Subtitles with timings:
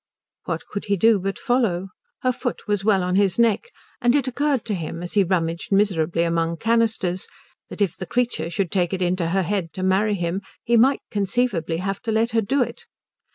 [0.45, 1.89] What could he do but follow?
[2.23, 3.65] Her foot was well on his neck;
[4.01, 7.27] and it occurred to him as he rummaged miserably among canisters
[7.69, 11.01] that if the creature should take it into her head to marry him he might
[11.11, 12.87] conceivably have to let her do it.